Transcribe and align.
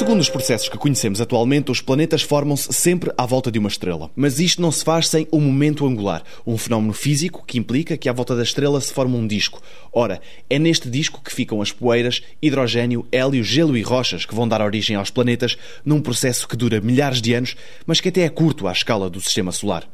Segundo 0.00 0.20
os 0.20 0.30
processos 0.30 0.66
que 0.66 0.78
conhecemos 0.78 1.20
atualmente, 1.20 1.70
os 1.70 1.82
planetas 1.82 2.22
formam-se 2.22 2.72
sempre 2.72 3.12
à 3.18 3.26
volta 3.26 3.52
de 3.52 3.58
uma 3.58 3.68
estrela. 3.68 4.10
Mas 4.16 4.40
isto 4.40 4.62
não 4.62 4.72
se 4.72 4.82
faz 4.82 5.08
sem 5.08 5.28
o 5.30 5.38
momento 5.38 5.86
angular, 5.86 6.22
um 6.46 6.56
fenómeno 6.56 6.94
físico 6.94 7.44
que 7.46 7.58
implica 7.58 7.98
que 7.98 8.08
à 8.08 8.12
volta 8.14 8.34
da 8.34 8.42
estrela 8.42 8.80
se 8.80 8.94
forma 8.94 9.18
um 9.18 9.26
disco. 9.26 9.60
Ora, 9.92 10.18
é 10.48 10.58
neste 10.58 10.88
disco 10.88 11.20
que 11.22 11.30
ficam 11.30 11.60
as 11.60 11.70
poeiras, 11.70 12.22
hidrogênio, 12.40 13.06
hélio, 13.12 13.44
gelo 13.44 13.76
e 13.76 13.82
rochas 13.82 14.24
que 14.24 14.34
vão 14.34 14.48
dar 14.48 14.62
origem 14.62 14.96
aos 14.96 15.10
planetas 15.10 15.58
num 15.84 16.00
processo 16.00 16.48
que 16.48 16.56
dura 16.56 16.80
milhares 16.80 17.20
de 17.20 17.34
anos, 17.34 17.54
mas 17.84 18.00
que 18.00 18.08
até 18.08 18.22
é 18.22 18.30
curto 18.30 18.66
à 18.66 18.72
escala 18.72 19.10
do 19.10 19.20
sistema 19.20 19.52
solar. 19.52 19.86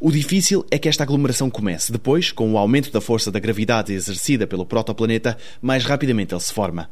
O 0.00 0.10
difícil 0.10 0.64
é 0.70 0.78
que 0.78 0.88
esta 0.88 1.04
aglomeração 1.04 1.50
comece. 1.50 1.92
Depois, 1.92 2.32
com 2.32 2.50
o 2.50 2.56
aumento 2.56 2.90
da 2.90 3.02
força 3.02 3.30
da 3.30 3.38
gravidade 3.38 3.92
exercida 3.92 4.46
pelo 4.46 4.64
protoplaneta, 4.64 5.36
mais 5.60 5.84
rapidamente 5.84 6.32
ele 6.32 6.40
se 6.40 6.54
forma. 6.54 6.88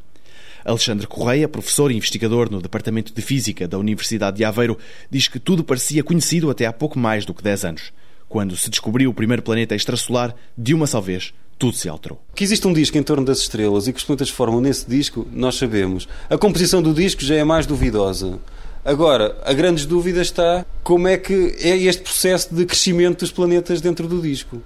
Alexandre 0.65 1.07
Correia, 1.07 1.47
professor 1.47 1.91
e 1.91 1.95
investigador 1.95 2.51
no 2.51 2.61
Departamento 2.61 3.13
de 3.13 3.21
Física 3.21 3.67
da 3.67 3.77
Universidade 3.77 4.37
de 4.37 4.45
Aveiro, 4.45 4.77
diz 5.09 5.27
que 5.27 5.39
tudo 5.39 5.63
parecia 5.63 6.03
conhecido 6.03 6.49
até 6.49 6.65
há 6.65 6.73
pouco 6.73 6.97
mais 6.99 7.25
do 7.25 7.33
que 7.33 7.43
10 7.43 7.65
anos. 7.65 7.93
Quando 8.27 8.55
se 8.55 8.69
descobriu 8.69 9.09
o 9.09 9.13
primeiro 9.13 9.41
planeta 9.41 9.75
extrasolar, 9.75 10.33
de 10.57 10.73
uma 10.73 10.87
só 10.87 11.01
vez, 11.01 11.33
tudo 11.59 11.75
se 11.75 11.89
alterou. 11.89 12.19
Que 12.33 12.43
existe 12.43 12.65
um 12.65 12.73
disco 12.73 12.97
em 12.97 13.03
torno 13.03 13.25
das 13.25 13.39
estrelas 13.39 13.87
e 13.87 13.93
que 13.93 13.99
os 13.99 14.05
planetas 14.05 14.29
formam 14.29 14.61
nesse 14.61 14.89
disco, 14.89 15.27
nós 15.31 15.55
sabemos. 15.55 16.07
A 16.29 16.37
composição 16.37 16.81
do 16.81 16.93
disco 16.93 17.23
já 17.23 17.35
é 17.35 17.43
mais 17.43 17.65
duvidosa. 17.65 18.39
Agora, 18.83 19.37
a 19.43 19.53
grande 19.53 19.85
dúvida 19.85 20.21
está 20.21 20.65
como 20.81 21.07
é 21.07 21.17
que 21.17 21.55
é 21.59 21.77
este 21.77 22.01
processo 22.01 22.55
de 22.55 22.65
crescimento 22.65 23.19
dos 23.19 23.31
planetas 23.31 23.79
dentro 23.79 24.07
do 24.07 24.19
disco. 24.19 24.59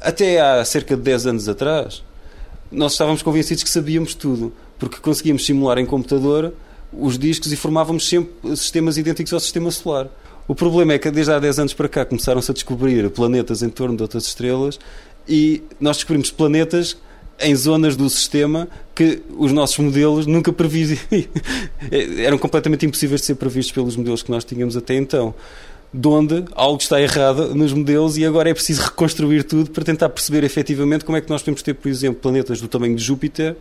Até 0.00 0.40
há 0.40 0.64
cerca 0.64 0.96
de 0.96 1.02
10 1.02 1.26
anos 1.26 1.48
atrás, 1.48 2.04
nós 2.70 2.92
estávamos 2.92 3.20
convencidos 3.20 3.64
que 3.64 3.70
sabíamos 3.70 4.14
tudo, 4.14 4.52
porque 4.82 4.96
conseguíamos 4.96 5.46
simular 5.46 5.78
em 5.78 5.86
computador 5.86 6.52
os 6.92 7.16
discos 7.16 7.52
e 7.52 7.56
formávamos 7.56 8.08
sempre 8.08 8.56
sistemas 8.56 8.98
idênticos 8.98 9.32
ao 9.32 9.38
sistema 9.38 9.70
solar. 9.70 10.08
O 10.48 10.56
problema 10.56 10.94
é 10.94 10.98
que 10.98 11.08
desde 11.08 11.30
há 11.32 11.38
10 11.38 11.60
anos 11.60 11.72
para 11.72 11.88
cá 11.88 12.04
começaram-se 12.04 12.50
a 12.50 12.54
descobrir 12.54 13.08
planetas 13.10 13.62
em 13.62 13.68
torno 13.68 13.96
de 13.96 14.02
outras 14.02 14.26
estrelas 14.26 14.80
e 15.28 15.62
nós 15.78 15.98
descobrimos 15.98 16.32
planetas 16.32 16.96
em 17.38 17.54
zonas 17.54 17.94
do 17.94 18.10
sistema 18.10 18.66
que 18.92 19.22
os 19.38 19.52
nossos 19.52 19.78
modelos 19.78 20.26
nunca 20.26 20.50
previam. 20.52 20.98
Eram 22.18 22.36
completamente 22.36 22.84
impossíveis 22.84 23.20
de 23.20 23.28
ser 23.28 23.36
previstos 23.36 23.72
pelos 23.72 23.94
modelos 23.94 24.24
que 24.24 24.32
nós 24.32 24.44
tínhamos 24.44 24.76
até 24.76 24.96
então. 24.96 25.32
De 25.94 26.08
onde 26.08 26.44
algo 26.56 26.82
está 26.82 27.00
errado 27.00 27.54
nos 27.54 27.72
modelos 27.72 28.18
e 28.18 28.26
agora 28.26 28.50
é 28.50 28.54
preciso 28.54 28.82
reconstruir 28.82 29.44
tudo 29.44 29.70
para 29.70 29.84
tentar 29.84 30.08
perceber 30.08 30.42
efetivamente 30.42 31.04
como 31.04 31.16
é 31.16 31.20
que 31.20 31.30
nós 31.30 31.40
podemos 31.40 31.62
ter, 31.62 31.74
por 31.74 31.88
exemplo, 31.88 32.20
planetas 32.20 32.60
do 32.60 32.66
tamanho 32.66 32.96
de 32.96 33.04
Júpiter 33.04 33.56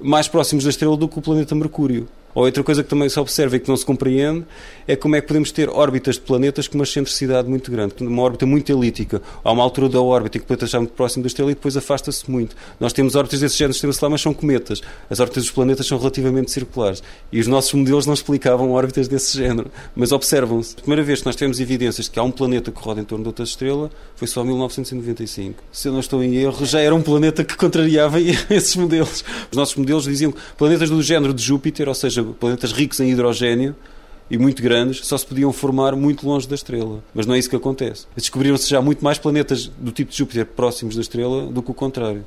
mais 0.00 0.28
próximos 0.28 0.64
da 0.64 0.70
estrela 0.70 0.96
do 0.96 1.08
que 1.08 1.18
o 1.18 1.22
planeta 1.22 1.54
Mercúrio. 1.54 2.08
Ou 2.36 2.44
outra 2.44 2.62
coisa 2.62 2.84
que 2.84 2.90
também 2.90 3.08
se 3.08 3.18
observa 3.18 3.56
e 3.56 3.58
que 3.58 3.66
não 3.66 3.76
se 3.78 3.84
compreende 3.86 4.44
é 4.86 4.94
como 4.94 5.16
é 5.16 5.22
que 5.22 5.26
podemos 5.26 5.50
ter 5.50 5.70
órbitas 5.70 6.16
de 6.16 6.20
planetas 6.20 6.68
com 6.68 6.74
uma 6.74 6.84
excentricidade 6.84 7.48
muito 7.48 7.70
grande, 7.70 7.94
uma 7.98 8.22
órbita 8.22 8.44
muito 8.44 8.70
elíptica. 8.70 9.22
Há 9.42 9.50
uma 9.50 9.62
altura 9.62 9.88
da 9.88 10.02
órbita 10.02 10.36
em 10.36 10.40
que 10.40 10.44
o 10.44 10.46
planeta 10.46 10.66
está 10.66 10.78
muito 10.78 10.92
próximo 10.92 11.22
da 11.22 11.28
estrela 11.28 11.50
e 11.50 11.54
depois 11.54 11.78
afasta-se 11.78 12.30
muito. 12.30 12.54
Nós 12.78 12.92
temos 12.92 13.14
órbitas 13.14 13.40
desse 13.40 13.56
género 13.56 13.70
no 13.70 13.72
sistema 13.72 13.92
solar, 13.94 14.10
mas 14.10 14.20
são 14.20 14.34
cometas. 14.34 14.82
As 15.08 15.18
órbitas 15.18 15.44
dos 15.44 15.50
planetas 15.50 15.86
são 15.86 15.96
relativamente 15.96 16.50
circulares. 16.50 17.02
E 17.32 17.40
os 17.40 17.46
nossos 17.46 17.72
modelos 17.72 18.04
não 18.04 18.12
explicavam 18.12 18.70
órbitas 18.70 19.08
desse 19.08 19.34
género, 19.34 19.70
mas 19.94 20.12
observam-se. 20.12 20.74
A 20.76 20.80
primeira 20.80 21.02
vez 21.02 21.20
que 21.20 21.26
nós 21.26 21.36
tivemos 21.36 21.58
evidências 21.58 22.04
de 22.04 22.10
que 22.10 22.18
há 22.18 22.22
um 22.22 22.30
planeta 22.30 22.70
que 22.70 22.78
roda 22.78 23.00
em 23.00 23.04
torno 23.04 23.24
de 23.24 23.28
outra 23.30 23.44
estrela 23.44 23.90
foi 24.14 24.28
só 24.28 24.42
em 24.42 24.48
1995. 24.48 25.64
Se 25.72 25.88
eu 25.88 25.92
não 25.92 26.00
estou 26.00 26.22
em 26.22 26.36
erro, 26.36 26.66
já 26.66 26.80
era 26.80 26.94
um 26.94 27.00
planeta 27.00 27.42
que 27.42 27.56
contrariava 27.56 28.20
esses 28.20 28.76
modelos. 28.76 29.24
Os 29.50 29.56
nossos 29.56 29.74
modelos 29.74 30.04
diziam 30.04 30.34
planetas 30.58 30.90
do 30.90 31.02
género 31.02 31.32
de 31.32 31.42
Júpiter, 31.42 31.88
ou 31.88 31.94
seja, 31.94 32.25
planetas 32.34 32.72
ricos 32.72 33.00
em 33.00 33.10
hidrogênio 33.10 33.74
e 34.30 34.36
muito 34.36 34.62
grandes, 34.62 35.06
só 35.06 35.16
se 35.16 35.24
podiam 35.24 35.52
formar 35.52 35.94
muito 35.94 36.26
longe 36.26 36.48
da 36.48 36.54
estrela. 36.54 37.02
Mas 37.14 37.26
não 37.26 37.34
é 37.34 37.38
isso 37.38 37.48
que 37.48 37.56
acontece. 37.56 38.06
Descobriram-se 38.16 38.68
já 38.68 38.82
muito 38.82 39.04
mais 39.04 39.18
planetas 39.18 39.66
do 39.78 39.92
tipo 39.92 40.10
de 40.10 40.18
Júpiter 40.18 40.44
próximos 40.46 40.96
da 40.96 41.02
estrela 41.02 41.46
do 41.46 41.62
que 41.62 41.70
o 41.70 41.74
contrário. 41.74 42.24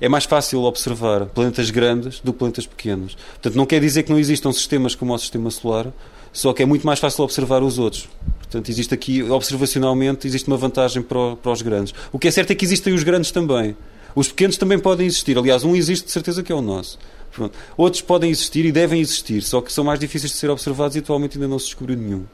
É 0.00 0.08
mais 0.08 0.24
fácil 0.24 0.62
observar 0.62 1.26
planetas 1.26 1.70
grandes 1.70 2.20
do 2.20 2.32
que 2.32 2.38
planetas 2.40 2.66
pequenos. 2.66 3.14
Portanto, 3.14 3.54
não 3.54 3.64
quer 3.64 3.80
dizer 3.80 4.02
que 4.02 4.10
não 4.10 4.18
existam 4.18 4.52
sistemas 4.52 4.94
como 4.94 5.14
o 5.14 5.18
sistema 5.18 5.50
solar, 5.50 5.92
só 6.32 6.52
que 6.52 6.62
é 6.62 6.66
muito 6.66 6.84
mais 6.84 6.98
fácil 6.98 7.24
observar 7.24 7.62
os 7.62 7.78
outros. 7.78 8.08
Portanto, 8.38 8.68
existe 8.68 8.92
aqui, 8.92 9.22
observacionalmente, 9.22 10.26
existe 10.26 10.48
uma 10.48 10.56
vantagem 10.56 11.02
para, 11.02 11.36
para 11.36 11.52
os 11.52 11.62
grandes. 11.62 11.94
O 12.12 12.18
que 12.18 12.28
é 12.28 12.30
certo 12.30 12.50
é 12.50 12.54
que 12.54 12.64
existem 12.64 12.92
os 12.92 13.02
grandes 13.02 13.30
também. 13.30 13.76
Os 14.16 14.28
pequenos 14.28 14.56
também 14.56 14.78
podem 14.78 15.06
existir. 15.06 15.36
Aliás, 15.36 15.62
um 15.62 15.76
existe 15.76 16.06
de 16.06 16.10
certeza 16.10 16.42
que 16.42 16.50
é 16.50 16.54
o 16.54 16.62
nosso. 16.62 16.98
Pronto. 17.30 17.56
Outros 17.76 18.00
podem 18.00 18.30
existir 18.30 18.64
e 18.64 18.72
devem 18.72 18.98
existir, 18.98 19.42
só 19.42 19.60
que 19.60 19.70
são 19.70 19.84
mais 19.84 20.00
difíceis 20.00 20.32
de 20.32 20.38
ser 20.38 20.48
observados 20.48 20.96
e 20.96 21.00
atualmente 21.00 21.36
ainda 21.36 21.46
não 21.46 21.58
se 21.58 21.66
descobriu 21.66 21.98
nenhum. 21.98 22.24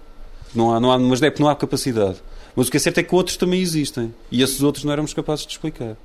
Não 0.54 0.72
há, 0.72 0.78
não 0.78 0.92
há, 0.92 0.98
mas 0.98 1.20
é 1.20 1.28
porque 1.28 1.42
não 1.42 1.50
há 1.50 1.56
capacidade. 1.56 2.18
Mas 2.54 2.68
o 2.68 2.70
que 2.70 2.76
é 2.76 2.80
certo 2.80 2.98
é 2.98 3.02
que 3.02 3.12
outros 3.12 3.36
também 3.36 3.60
existem. 3.60 4.14
E 4.30 4.42
esses 4.42 4.62
outros 4.62 4.84
não 4.84 4.92
éramos 4.92 5.12
capazes 5.12 5.44
de 5.44 5.52
explicar. 5.52 5.96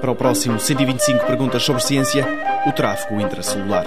Para 0.00 0.10
o 0.10 0.16
próximo 0.16 0.58
125 0.58 1.24
perguntas 1.24 1.62
sobre 1.62 1.84
ciência, 1.84 2.26
o 2.66 2.72
tráfego 2.72 3.20
intracelular. 3.20 3.86